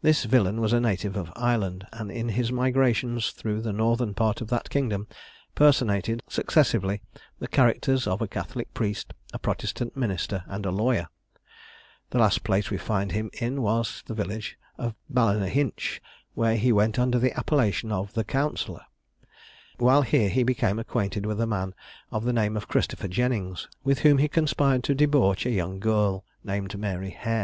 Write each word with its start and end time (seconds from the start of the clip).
This 0.00 0.24
villain 0.24 0.60
was 0.60 0.72
a 0.72 0.80
native 0.80 1.16
of 1.16 1.32
Ireland; 1.36 1.86
and 1.92 2.10
in 2.10 2.30
his 2.30 2.50
migrations 2.50 3.30
through 3.30 3.60
the 3.60 3.72
northern 3.72 4.14
part 4.14 4.40
of 4.40 4.48
that 4.48 4.68
kingdom, 4.68 5.06
personated, 5.54 6.24
successively, 6.28 7.02
the 7.38 7.46
characters 7.46 8.08
of 8.08 8.20
a 8.20 8.26
Catholic 8.26 8.74
priest, 8.74 9.14
a 9.32 9.38
Protestant 9.38 9.96
minister, 9.96 10.42
and 10.48 10.66
a 10.66 10.72
lawyer. 10.72 11.06
The 12.10 12.18
last 12.18 12.42
place 12.42 12.68
we 12.68 12.78
find 12.78 13.12
him 13.12 13.30
in 13.40 13.62
was 13.62 14.02
the 14.06 14.14
village 14.14 14.58
of 14.76 14.96
Ballinahinch, 15.08 16.00
where 16.34 16.56
he 16.56 16.72
went 16.72 16.98
under 16.98 17.20
the 17.20 17.30
appellation 17.38 17.92
of 17.92 18.14
The 18.14 18.24
Counsellor. 18.24 18.82
While 19.78 20.02
here 20.02 20.30
he 20.30 20.42
became 20.42 20.80
acquainted 20.80 21.26
with 21.26 21.40
a 21.40 21.46
man 21.46 21.76
of 22.10 22.24
the 22.24 22.32
name 22.32 22.56
of 22.56 22.66
Christopher 22.66 23.06
Jennings, 23.06 23.68
with 23.84 24.00
whom 24.00 24.18
he 24.18 24.26
conspired 24.26 24.82
to 24.82 24.96
debauch 24.96 25.46
a 25.46 25.50
young 25.50 25.78
girl, 25.78 26.24
named 26.42 26.76
Mary 26.76 27.10
Hair. 27.10 27.40